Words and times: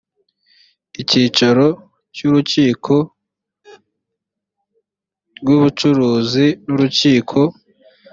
icyicaro 1.01 1.67
cy 2.15 2.21
urukiko 2.27 2.93
rw 5.39 5.47
ubucuruzi 5.55 6.45
n 6.65 6.67
urukiko 6.75 7.39